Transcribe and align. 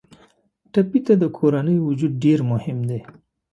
ټپي 0.71 0.99
ته 1.05 1.13
د 1.21 1.23
کورنۍ 1.37 1.77
وجود 1.81 2.13
ډېر 2.23 2.39
مهم 2.51 2.77
دی. 2.89 2.99